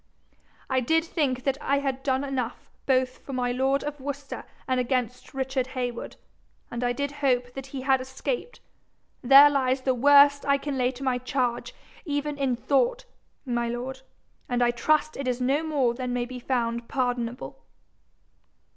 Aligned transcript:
'I 0.71 0.79
did 0.79 1.05
think 1.05 1.43
that 1.43 1.59
I 1.61 1.77
had 1.77 2.01
done 2.01 2.23
enough 2.23 2.71
both 2.87 3.19
for 3.19 3.33
my 3.33 3.51
lord 3.51 3.83
of 3.83 3.99
Worcester 4.01 4.45
and 4.67 4.79
against 4.79 5.35
Richard 5.35 5.67
Heywood, 5.77 6.15
and 6.71 6.83
I 6.83 6.91
did 6.91 7.11
hope 7.21 7.53
that 7.53 7.67
he 7.67 7.81
had 7.81 8.01
escaped: 8.01 8.61
there 9.21 9.47
lies 9.47 9.81
the 9.81 9.93
worst 9.93 10.43
I 10.43 10.57
can 10.57 10.75
lay 10.75 10.89
to 10.89 11.03
my 11.03 11.19
charge 11.19 11.75
even 12.03 12.35
in 12.39 12.55
thought, 12.55 13.05
my 13.45 13.67
lord, 13.69 14.01
and 14.49 14.63
I 14.63 14.71
trust 14.71 15.17
it 15.17 15.27
is 15.27 15.39
no 15.39 15.61
more 15.61 15.93
than 15.93 16.13
may 16.13 16.25
be 16.25 16.39
found 16.39 16.87
pardonable.' 16.87 17.61